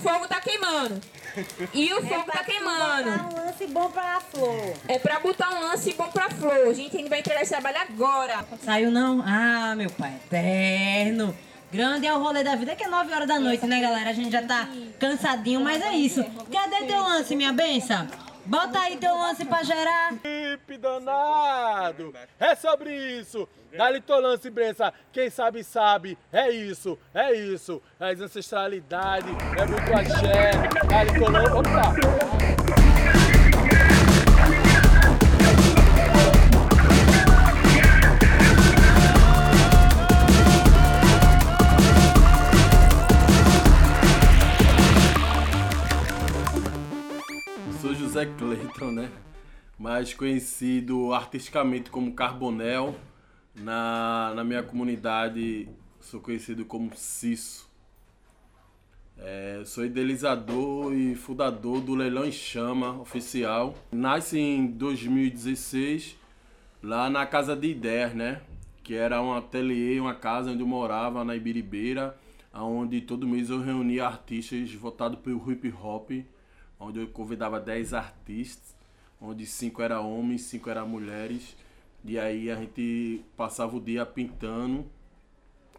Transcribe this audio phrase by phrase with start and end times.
[0.00, 1.00] fogo tá queimando.
[1.72, 3.10] E o É fogo pra tá queimando.
[3.10, 4.74] botar um lance bom pra flor.
[4.88, 6.68] É pra botar um lance bom pra flor.
[6.68, 8.44] A gente ainda vai entregar esse trabalho agora.
[8.64, 9.22] Saiu não?
[9.26, 11.36] Ah, meu pai eterno.
[11.72, 14.10] Grande é o rolê da vida, que é 9 horas da noite, né, galera?
[14.10, 14.68] A gente já tá
[14.98, 16.24] cansadinho, mas é isso.
[16.52, 18.08] Cadê teu lance, minha benção?
[18.50, 20.12] Bota aí teu lance pra gerar.
[20.20, 22.12] Felipe danado!
[22.36, 23.48] É sobre isso!
[23.76, 24.92] Dá-lhe teu lance, Brença.
[25.12, 26.18] Quem sabe, sabe.
[26.32, 27.80] É isso, é isso.
[28.00, 30.50] É ancestralidade, é muito axé.
[30.88, 31.52] Dá-lhe teu lance.
[31.52, 32.69] Opa!
[48.20, 49.10] Sou José Cleiton, né?
[49.78, 52.94] Mais conhecido artisticamente como Carbonel.
[53.54, 55.68] Na, na minha comunidade
[56.00, 57.66] sou conhecido como Cisso.
[59.16, 63.74] É, sou idealizador e fundador do Leilão em Chama oficial.
[63.90, 66.16] Nasce em 2016
[66.82, 68.42] lá na Casa de Ideias, né?
[68.82, 72.14] Que era um ateliê, uma casa onde eu morava na Ibiribeira,
[72.52, 76.10] onde todo mês eu reunia artistas votados pelo hip hop,
[76.80, 78.74] onde eu convidava 10 artistas,
[79.20, 81.54] onde 5 eram homens, 5 eram mulheres.
[82.04, 84.86] E aí a gente passava o dia pintando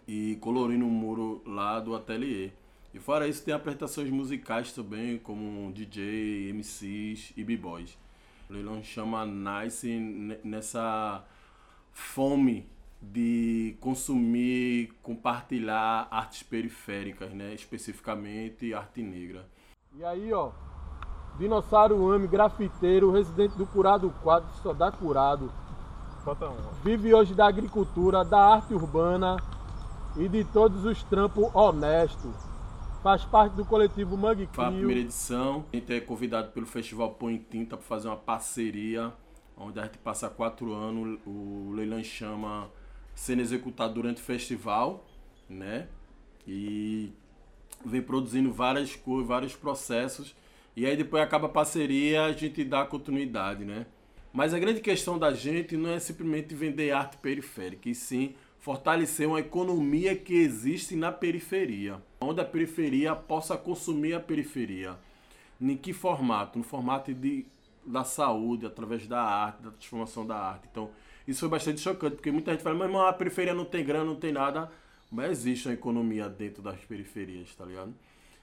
[0.08, 2.52] e colorindo o muro lá do ateliê.
[2.94, 7.98] E fora isso tem apresentações musicais também, como DJ, MCs e B-Boys.
[8.50, 11.26] O leilão chama Nice ne- nessa
[11.94, 12.68] fome
[13.02, 17.54] de consumir, compartilhar artes periféricas, né?
[17.54, 19.48] especificamente arte negra.
[19.98, 20.52] E aí, ó,
[21.38, 25.52] Dinossauro Ame, grafiteiro, residente do Curado 4, só dá curado.
[26.24, 26.56] Falta um.
[26.84, 29.38] Vive hoje da agricultura, da arte urbana
[30.18, 32.32] e de todos os trampos honestos.
[33.02, 35.66] Faz parte do coletivo Mangue Foi a primeira edição.
[35.74, 39.12] A gente é convidado pelo Festival Põe em Tinta para fazer uma parceria,
[39.58, 42.70] onde a gente passa quatro anos, o Leilão Chama
[43.16, 45.04] sendo executado durante o festival,
[45.50, 45.88] né?
[46.48, 47.12] E
[47.84, 50.36] vem produzindo várias coisas, vários processos.
[50.76, 53.86] E aí depois acaba a parceria, a gente dá continuidade, né?
[54.34, 59.28] Mas a grande questão da gente não é simplesmente vender arte periférica, e sim fortalecer
[59.28, 64.96] uma economia que existe na periferia, onde a periferia possa consumir a periferia.
[65.60, 66.60] Em que formato?
[66.60, 67.46] No formato de,
[67.86, 70.68] da saúde, através da arte, da transformação da arte.
[70.72, 70.92] Então,
[71.28, 74.06] isso foi bastante chocante, porque muita gente fala, mas irmão, a periferia não tem grana,
[74.06, 74.72] não tem nada,
[75.12, 77.94] mas existe uma economia dentro das periferias, tá ligado?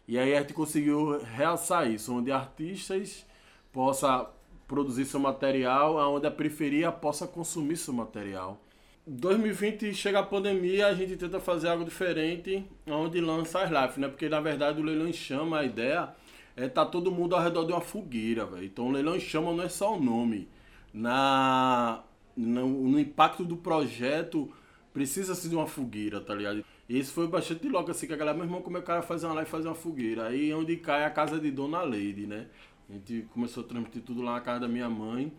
[0.08, 3.26] E aí a gente conseguiu realçar isso, onde artistas
[3.70, 4.26] possam
[4.66, 8.58] produzir seu material, onde a periferia possa consumir seu material.
[9.06, 14.08] 2020 chega a pandemia, a gente tenta fazer algo diferente, onde lança as lives, né?
[14.08, 16.14] Porque na verdade o Leilão em Chama, a ideia
[16.56, 18.64] é tá todo mundo ao redor de uma fogueira, velho.
[18.64, 20.48] Então o Leilão em Chama não é só o nome.
[20.92, 22.02] Na,
[22.34, 24.50] no, no impacto do projeto,
[24.92, 26.64] precisa-se de uma fogueira, tá ligado?
[26.88, 28.86] E isso foi bastante louco, assim, que a galera, meu irmão, como é que o
[28.86, 30.28] cara faz uma live e faz uma fogueira?
[30.28, 32.46] Aí é onde cai a casa de Dona Leide, né?
[32.88, 35.30] A gente começou a transmitir tudo lá na casa da minha mãe,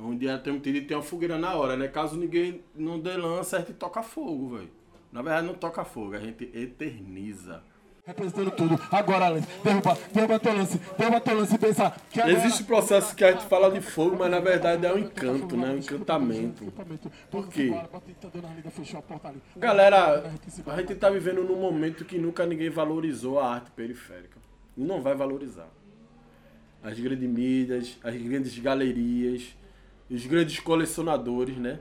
[0.00, 1.86] onde era transmitido e tem uma fogueira na hora, né?
[1.86, 4.70] Caso ninguém não dê lança, a gente toca fogo, velho.
[5.12, 7.62] Na verdade não toca fogo, a gente eterniza.
[8.08, 8.80] Representando tudo.
[8.90, 12.38] Agora, Lance, derruba, derruba teu lance, derruba teu lance e pensa que agora...
[12.38, 15.72] Existe processo que a gente fala de fogo, mas na verdade é um encanto, né?
[15.72, 16.72] Um encantamento.
[17.30, 17.70] Por quê?
[19.58, 20.24] Galera,
[20.68, 24.38] a gente tá vivendo num momento que nunca ninguém valorizou a arte periférica.
[24.74, 25.68] E não vai valorizar.
[26.82, 29.54] As grandes mídias, as grandes galerias,
[30.10, 31.78] os grandes colecionadores, né?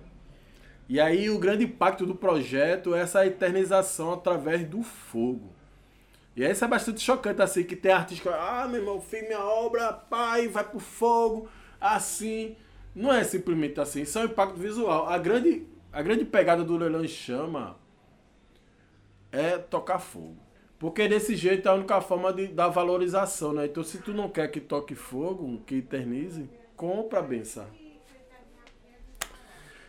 [0.90, 5.56] E aí o grande impacto do projeto é essa eternização através do fogo.
[6.38, 9.44] E isso é bastante chocante, assim, que tem artista que ah, meu irmão, fiz minha
[9.44, 11.50] obra, pai, vai pro fogo,
[11.82, 12.56] assim.
[12.94, 15.10] Não é simplesmente assim, isso é um impacto visual.
[15.10, 17.76] A grande, a grande pegada do Leilão em Chama
[19.32, 20.38] é tocar fogo.
[20.78, 23.66] Porque desse jeito é a única forma de dar valorização, né?
[23.66, 27.66] Então se tu não quer que toque fogo, que eternize, compra a benção.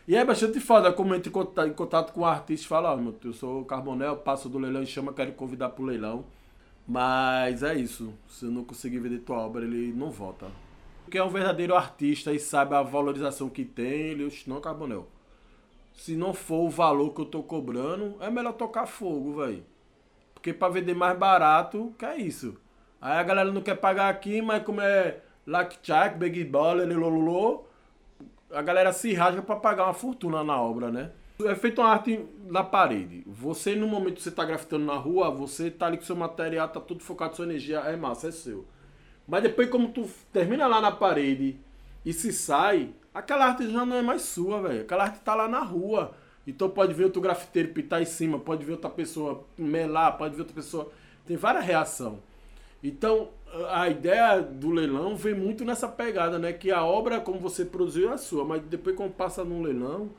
[0.07, 2.91] E é bastante foda como entra em contato, em contato com o artista e fala,
[2.91, 6.25] ó, meu, eu sou o Carbonel, passo do leilão e chama, quero convidar pro leilão.
[6.89, 8.11] Mas é isso.
[8.27, 10.47] Se eu não conseguir vender tua obra, ele não volta.
[11.03, 15.07] Porque é um verdadeiro artista e sabe a valorização que tem, ele, não, Carbonel.
[15.93, 19.63] Se não for o valor que eu tô cobrando, é melhor tocar fogo, velho.
[20.33, 22.57] Porque pra vender mais barato, que é isso.
[22.99, 27.65] Aí a galera não quer pagar aqui, mas como é Lucky Chuck, Big Baller, lololô,
[28.51, 31.11] a galera se rasga pra pagar uma fortuna na obra, né?
[31.45, 33.23] É feita uma arte na parede.
[33.25, 36.67] Você, no momento que você está grafitando na rua, você tá ali com seu material,
[36.67, 38.65] tá tudo focado, sua energia é massa, é seu.
[39.25, 41.57] Mas depois, como tu termina lá na parede
[42.05, 44.81] e se sai, aquela arte já não é mais sua, velho.
[44.81, 46.11] Aquela arte tá lá na rua.
[46.45, 50.41] Então pode ver outro grafiteiro pitar em cima, pode ver outra pessoa melar, pode ver
[50.41, 50.91] outra pessoa.
[51.25, 52.19] Tem várias reações.
[52.83, 53.29] Então,
[53.69, 56.51] a ideia do leilão vem muito nessa pegada, né?
[56.51, 60.09] Que a obra, como você produziu, é sua, mas depois quando passa no leilão,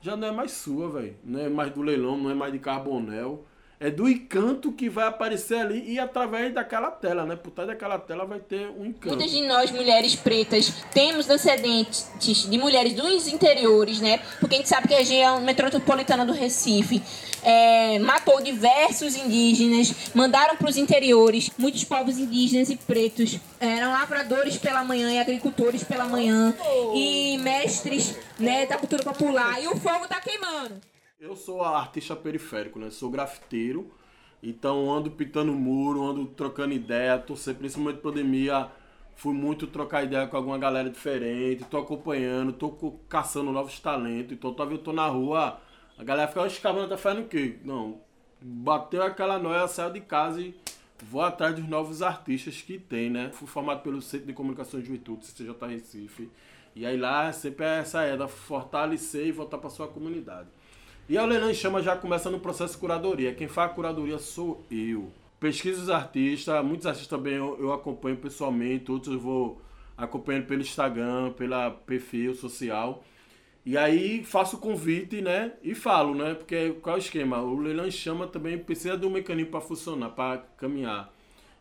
[0.00, 1.16] já não é mais sua, velho.
[1.24, 3.44] Não é mais do leilão, não é mais de Carbonel
[3.80, 7.34] é do encanto que vai aparecer ali e através daquela tela, né?
[7.34, 9.08] Por trás daquela tela vai ter um encanto.
[9.08, 14.20] Muitas de nós, mulheres pretas, temos antecedentes de mulheres dos interiores, né?
[14.38, 17.02] Porque a gente sabe que a região metropolitana do Recife
[17.42, 24.58] é, matou diversos indígenas, mandaram para os interiores, muitos povos indígenas e pretos eram lavradores
[24.58, 26.54] pela manhã e agricultores pela manhã
[26.94, 29.62] e mestres né, da cultura popular.
[29.62, 30.90] E o fogo tá queimando.
[31.20, 32.88] Eu sou artista periférico, né?
[32.88, 33.92] Sou grafiteiro.
[34.42, 38.70] Então ando pintando muro, ando trocando ideia, tô sempre, principalmente pandemia,
[39.16, 42.70] fui muito trocar ideia com alguma galera diferente, tô acompanhando, tô
[43.06, 44.32] caçando novos talentos.
[44.32, 45.60] Então talvez eu tô na rua,
[45.98, 47.58] a galera fica, os cabana tá fazendo o quê?
[47.66, 48.00] Não,
[48.40, 50.54] bateu aquela noia, saiu de casa e
[51.02, 53.30] vou atrás dos novos artistas que tem, né?
[53.34, 56.30] Fui formado pelo Centro de Comunicação de Juventude, CCJ Recife.
[56.74, 60.48] E aí lá sempre é essa é da fortalecer e voltar para sua comunidade.
[61.08, 63.34] E a Leilão em Chama já começa no processo de curadoria.
[63.34, 65.10] Quem faz a curadoria sou eu.
[65.40, 69.60] Pesquiso os artistas, muitos artistas também eu, eu acompanho pessoalmente, outros eu vou
[69.96, 73.02] acompanhando pelo Instagram, pela perfil social.
[73.64, 75.52] E aí faço o convite, né?
[75.62, 76.34] E falo, né?
[76.34, 77.40] Porque qual é o esquema?
[77.42, 81.12] O leilão em chama também precisa de um mecanismo para funcionar, para caminhar.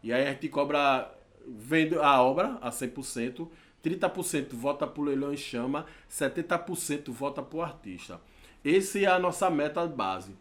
[0.01, 1.11] E aí a gente cobra,
[1.45, 3.47] vende a obra a 100%,
[3.83, 8.21] 30% volta para o leilão em chama, 70% volta para o artista.
[8.63, 10.35] Essa é a nossa meta base.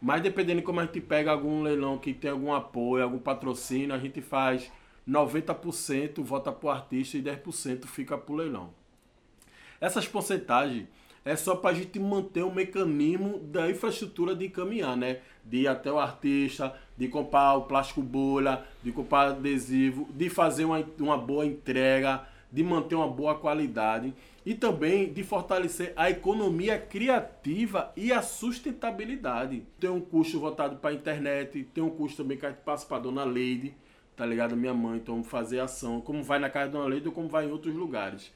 [0.00, 3.94] Mas dependendo de como a gente pega algum leilão que tem algum apoio, algum patrocínio,
[3.94, 4.70] a gente faz
[5.08, 8.70] 90% volta para o artista e 10% fica para o leilão.
[9.80, 10.86] Essas porcentagens
[11.24, 15.20] é só para a gente manter o mecanismo da infraestrutura de caminhar, né?
[15.42, 20.66] De ir até o artista, de comprar o plástico bolha, de comprar adesivo, de fazer
[20.66, 24.14] uma, uma boa entrega, de manter uma boa qualidade
[24.46, 29.64] e também de fortalecer a economia criativa e a sustentabilidade.
[29.80, 33.00] Tem um custo voltado para a internet, tem um custo também que passa para a
[33.00, 33.74] dona Leide,
[34.14, 34.56] tá ligado?
[34.56, 37.46] Minha mãe, então fazer ação, como vai na casa da dona Leide ou como vai
[37.46, 38.32] em outros lugares.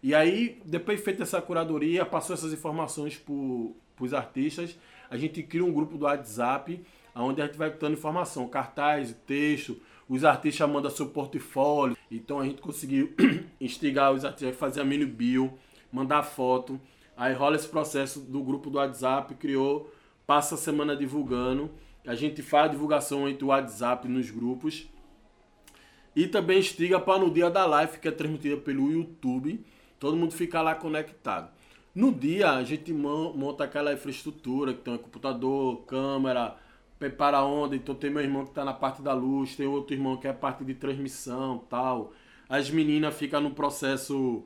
[0.00, 4.78] E aí, depois de feita essa curadoria, passou essas informações para os artistas,
[5.10, 6.80] a gente cria um grupo do WhatsApp,
[7.12, 11.96] onde a gente vai dando informação, cartaz, texto, os artistas mandam seu portfólio.
[12.10, 13.12] Então a gente conseguiu
[13.60, 15.52] instigar os artistas a fazer a mini bio,
[15.92, 16.80] mandar foto.
[17.16, 19.92] Aí rola esse processo do grupo do WhatsApp, criou,
[20.26, 21.70] passa a semana divulgando.
[22.06, 24.88] A gente faz a divulgação entre o WhatsApp nos grupos.
[26.16, 29.64] E também instiga para no dia da live, que é transmitida pelo YouTube,
[30.00, 31.50] todo mundo fica lá conectado.
[31.94, 36.56] No dia, a gente monta aquela infraestrutura, que tem computador, câmera,
[36.98, 39.94] prepara a onda, então tem meu irmão que está na parte da luz, tem outro
[39.94, 42.12] irmão que é a parte de transmissão tal.
[42.48, 44.44] As meninas ficam no processo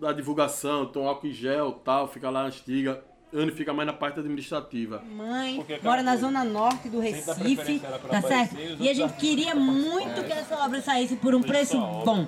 [0.00, 3.04] da divulgação, então álcool em gel tal, fica lá na estiga.
[3.32, 5.02] Anne fica mais na parte administrativa.
[5.02, 8.56] Mãe, mora na zona norte do Recife, tá certo?
[8.80, 12.26] E a gente queria muito que essa obra saísse por um preço bom.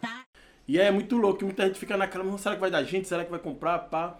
[0.00, 0.24] Tá?
[0.68, 3.08] E é muito louco, muita gente fica naquela, será que vai dar gente?
[3.08, 3.78] Será que vai comprar?
[3.78, 4.18] Pá.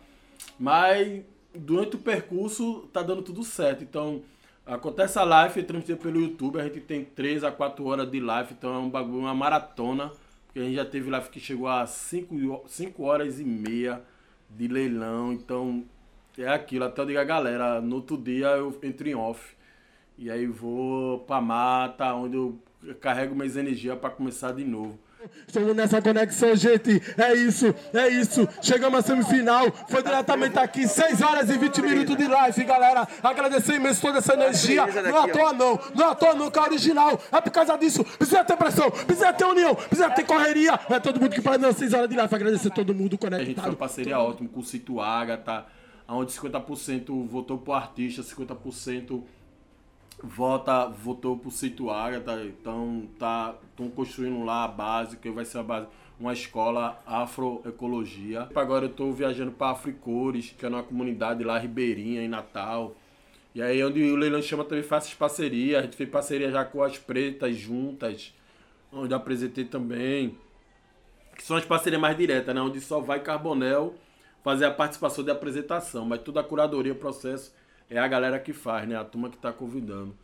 [0.59, 1.23] Mas
[1.57, 3.83] durante o percurso tá dando tudo certo.
[3.83, 4.23] Então,
[4.65, 8.55] acontece a live transmitida pelo YouTube, a gente tem 3 a 4 horas de live,
[8.57, 10.13] então é um bagulho, uma maratona.
[10.47, 14.03] Porque a gente já teve live que chegou a 5, 5 horas e meia
[14.51, 15.33] de leilão.
[15.33, 15.85] Então,
[16.39, 19.57] é aquilo, até eu digo a galera, no outro dia eu entro em off.
[20.19, 22.59] E aí vou pra mata, onde eu
[23.01, 24.99] carrego minhas energias para começar de novo.
[25.47, 27.03] Estamos nessa conexão, gente.
[27.17, 28.49] É isso, é isso.
[28.61, 29.71] Chegamos à semifinal.
[29.89, 33.07] Foi diretamente aqui, 6 horas e 20 minutos de live, galera.
[33.23, 34.87] Agradecer imenso toda essa energia.
[34.87, 35.81] Não é à toa, não.
[35.95, 37.21] Não é à toa, não, que é original.
[37.33, 38.05] É por causa disso.
[38.05, 40.79] Precisa ter pressão, precisa ter união, precisa ter correria.
[40.91, 42.35] É todo mundo que faz 6 horas de live.
[42.35, 43.43] Agradecer todo mundo conectado.
[43.43, 45.67] A gente foi uma parceria ótima com o Cito Ágata,
[46.09, 49.23] onde 50% votou pro artista, 50%
[50.23, 52.43] vota, votou por Situária, tá?
[52.45, 55.87] então tá estão construindo lá a base, que vai ser a base,
[56.19, 58.49] uma escola afroecologia.
[58.55, 62.97] Agora eu estou viajando para Africores, que é uma comunidade lá ribeirinha em Natal.
[63.55, 66.83] E aí onde o Leilão Chama também faz parceria, a gente fez parceria já com
[66.83, 68.35] as pretas juntas,
[68.93, 70.39] onde apresentei também.
[71.37, 72.61] Que são as parcerias mais diretas, né?
[72.61, 73.95] Onde só vai Carbonel
[74.43, 77.53] fazer a participação de apresentação, mas toda a curadoria, o processo,
[77.89, 78.97] é a galera que faz, né?
[78.97, 80.15] A turma que está convidando.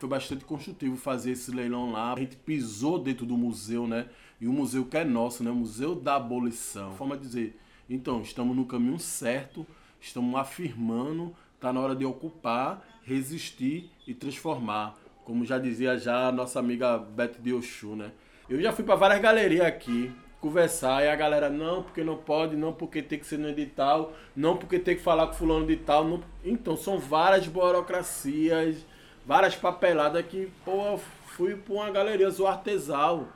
[0.00, 2.12] Foi bastante construtivo fazer esse leilão lá.
[2.12, 4.08] A gente pisou dentro do museu, né?
[4.40, 5.50] E o museu que é nosso, né?
[5.50, 6.94] O Museu da Abolição.
[6.94, 9.66] Forma de dizer, então, estamos no caminho certo,
[10.00, 14.98] estamos afirmando, está na hora de ocupar, resistir e transformar.
[15.24, 18.10] Como já dizia já a nossa amiga Beth de Oxu, né?
[18.48, 22.56] Eu já fui para várias galerias aqui conversar e a galera, não, porque não pode,
[22.56, 25.76] não porque tem que ser no edital, não porque tem que falar com fulano de
[25.76, 26.04] tal.
[26.04, 26.20] Não...
[26.44, 28.84] Então, são várias burocracias,
[29.24, 33.28] várias papeladas que, pô, fui para uma galeria zo artesal.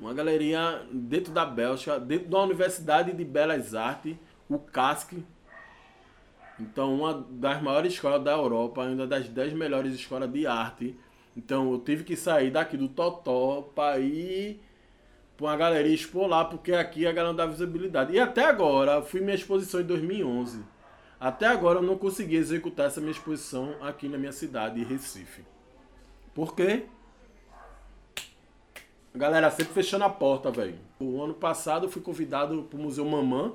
[0.00, 4.16] Uma galeria dentro da Bélgica, dentro da Universidade de Belas Artes,
[4.48, 5.14] o CASC.
[6.60, 10.96] Então, uma das maiores escolas da Europa, ainda das 10 melhores escolas de arte.
[11.36, 14.60] Então, eu tive que sair daqui do Totó para ir
[15.36, 18.12] para uma galeria expor lá, porque aqui a galera não dá visibilidade.
[18.12, 20.62] E até agora, fui minha exposição em 2011.
[21.18, 25.44] Até agora eu não consegui executar essa minha exposição aqui na minha cidade, Recife.
[26.34, 26.84] Por quê?
[29.14, 30.78] A galera sempre fechando a porta, velho.
[31.00, 33.52] O ano passado eu fui convidado pro Museu Mamã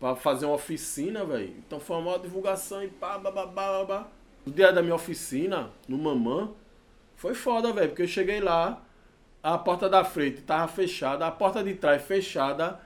[0.00, 1.54] para fazer uma oficina, velho.
[1.58, 4.08] Então foi uma divulgação e pá, babá, babá.
[4.46, 6.50] O dia da minha oficina, no Mamã,
[7.16, 8.82] foi foda, velho, porque eu cheguei lá,
[9.54, 12.80] a porta da frente tava fechada, a porta de trás fechada.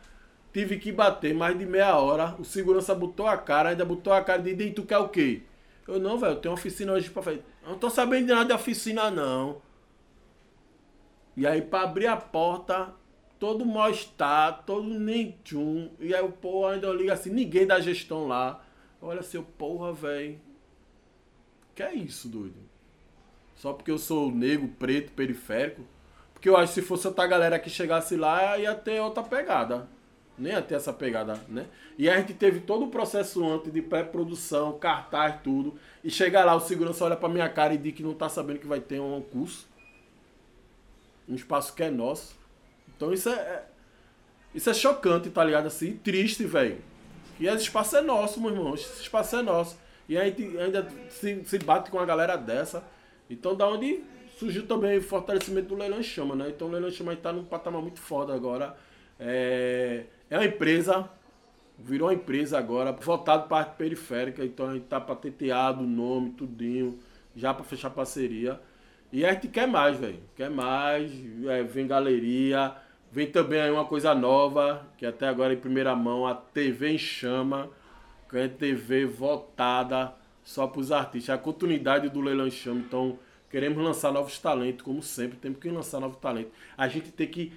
[0.53, 2.37] Tive que bater mais de meia hora.
[2.39, 5.43] O segurança botou a cara, ainda botou a cara de tu quer o quê?
[5.89, 7.43] Eu não, velho, tenho oficina hoje pra fazer.
[7.67, 9.61] Não tô sabendo de nada de oficina, não.
[11.37, 12.95] E aí, pra abrir a porta,
[13.39, 15.91] todo mal-estar, todo nem tchum.
[15.99, 18.63] E aí, o pô, ainda eu ligo assim, ninguém da gestão lá.
[19.01, 20.39] Olha, seu porra, velho.
[21.75, 22.57] Que é isso, doido?
[23.57, 25.83] Só porque eu sou negro, preto, periférico.
[26.43, 29.87] Porque eu acho que se fosse outra galera que chegasse lá, ia ter outra pegada.
[30.37, 31.69] Nem ia ter essa pegada, né?
[31.97, 35.79] E a gente teve todo o processo antes de pré-produção, cartaz, tudo.
[36.03, 38.59] E chegar lá, o segurança olha pra minha cara e diz que não tá sabendo
[38.59, 39.69] que vai ter um curso.
[41.29, 42.35] Um espaço que é nosso.
[42.89, 43.35] Então isso é.
[43.35, 43.65] é
[44.53, 45.67] isso é chocante, tá ligado?
[45.67, 46.79] Assim, triste, velho.
[47.39, 48.75] E esse espaço é nosso, meu irmão.
[48.75, 49.79] Esse espaço é nosso.
[50.09, 52.83] E a gente ainda se, se bate com uma galera dessa.
[53.31, 54.03] Então da onde
[54.39, 56.49] surgiu também o fortalecimento do Leilão Chama, né?
[56.49, 58.77] Então o Leilão Chama está num patamar muito foda agora.
[59.19, 61.09] É, é uma empresa,
[61.79, 65.87] virou uma empresa agora, voltado para a parte periférica, então a gente tá patenteado o
[65.87, 66.99] nome, tudinho,
[67.37, 68.61] já para fechar parceria.
[69.13, 70.21] E a gente quer mais, velho.
[70.35, 71.13] Quer mais,
[71.47, 72.75] é, vem galeria,
[73.11, 76.99] vem também aí uma coisa nova, que até agora em primeira mão, a TV em
[76.99, 77.69] chama,
[78.29, 81.35] que é TV votada só para os artistas.
[81.35, 83.19] A continuidade do Leilão em Chama, então
[83.53, 86.53] Queremos lançar novos talentos, como sempre, temos que lançar novos talentos.
[86.77, 87.53] A gente tem que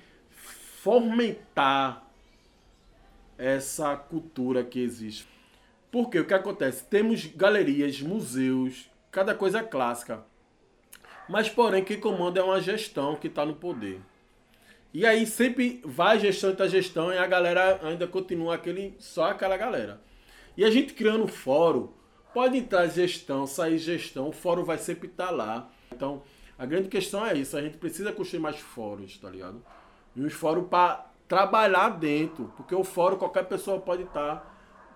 [0.83, 2.05] fomentar
[3.37, 5.25] essa cultura que existe.
[5.89, 6.83] Porque o que acontece?
[6.83, 10.25] Temos galerias, museus, cada coisa clássica.
[11.29, 14.01] Mas, porém, quem comanda é uma gestão que está no poder.
[14.93, 19.31] E aí sempre vai gestão e tá gestão e a galera ainda continua aquele só
[19.31, 20.01] aquela galera.
[20.55, 21.89] E a gente criando fórum,
[22.33, 25.71] pode entrar gestão, sair gestão, o fórum vai sempre estar tá lá.
[25.95, 26.21] Então,
[26.57, 27.57] a grande questão é isso.
[27.57, 29.61] A gente precisa construir mais fóruns, tá ligado?
[30.15, 32.51] E uns fóruns para trabalhar dentro.
[32.55, 34.37] Porque o fórum qualquer pessoa pode estar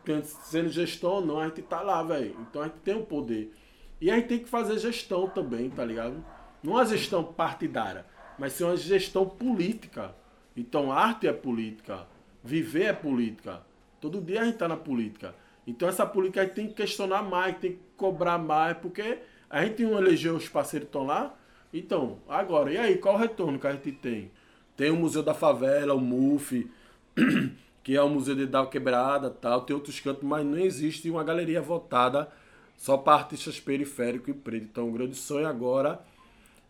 [0.05, 1.39] tá, sendo gestão ou não.
[1.39, 2.35] A gente tá lá, velho.
[2.41, 3.53] Então a gente tem o poder.
[4.01, 6.23] E a gente tem que fazer gestão também, tá ligado?
[6.63, 8.05] Não uma gestão partidária,
[8.37, 10.15] mas sim uma gestão política.
[10.55, 12.07] Então arte é política.
[12.43, 13.61] Viver é política.
[13.99, 15.35] Todo dia a gente tá na política.
[15.67, 19.65] Então essa política a gente tem que questionar mais, tem que cobrar mais, porque a
[19.65, 21.35] gente não elegeu os parceiros estão lá.
[21.73, 24.31] Então, agora, e aí, qual o retorno que a gente tem?
[24.75, 26.69] Tem o Museu da Favela, o MUF,
[27.83, 31.23] que é o Museu de Dal Quebrada, tal, tem outros cantos, mas não existe uma
[31.23, 32.29] galeria votada
[32.77, 34.63] só para artistas periféricos e preto.
[34.63, 35.99] Então, o grande sonho agora,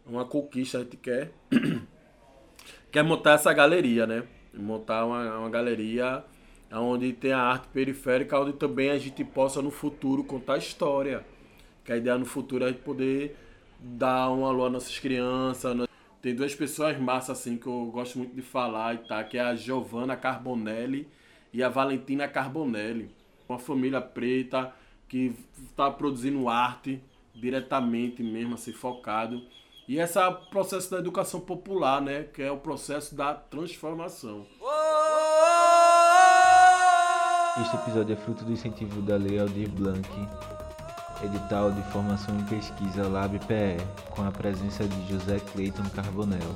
[0.05, 1.31] uma conquista, a gente quer,
[2.91, 4.23] quer montar essa galeria, né?
[4.53, 6.23] Montar uma, uma galeria
[6.71, 11.23] onde tem a arte periférica, onde também a gente possa no futuro contar história.
[11.89, 13.35] Que a ideia no futuro é a gente poder
[13.79, 15.75] dar um alô às nossas crianças.
[15.75, 15.87] Né?
[16.21, 19.41] Tem duas pessoas massas assim que eu gosto muito de falar e tá, que é
[19.41, 21.07] a Giovanna Carbonelli
[21.51, 23.09] e a Valentina Carbonelli.
[23.49, 24.71] Uma família preta
[25.07, 27.01] que está produzindo arte
[27.33, 29.41] diretamente mesmo, assim, focado.
[29.87, 30.19] E esse
[30.51, 32.21] processo da educação popular, né?
[32.21, 34.45] Que é o processo da transformação.
[37.59, 40.07] Este episódio é fruto do incentivo da Lei Aldir Blanc
[41.23, 43.77] edital de formação em pesquisa LabPE,
[44.11, 46.55] com a presença de José Cleiton Carbonel,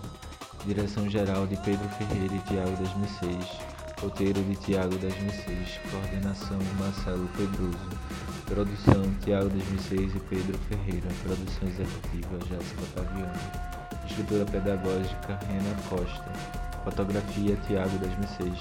[0.65, 7.89] direção-geral de Pedro Ferreira e Tiago 2006, Roteiro de Tiago 2006, coordenação de Marcelo Pedroso,
[8.45, 13.33] produção Tiago 2006 e Pedro Ferreira, produção executiva Jéssica Otaviano,
[14.07, 16.31] estrutura pedagógica Rena Costa,
[16.83, 18.53] fotografia Tiago 2006,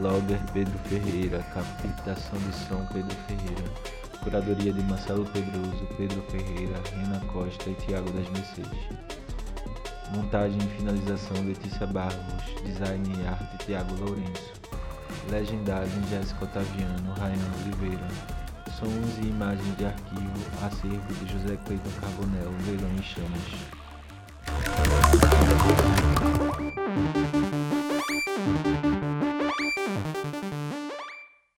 [0.00, 7.20] logger Pedro Ferreira, captação de som Pedro Ferreira, curadoria de Marcelo Pedroso, Pedro Ferreira, Rena
[7.32, 8.68] Costa e Tiago 2006.
[10.14, 12.14] Montagem e finalização Letícia Barros,
[12.64, 14.52] design e arte Tiago Lourenço.
[15.30, 18.08] Legendagem Jéssica Otaviano, Raiane Oliveira.
[18.78, 20.32] Sons e imagens de arquivo,
[20.62, 23.78] acervo de José Cleiton Carbonel, Leilão em Chamas.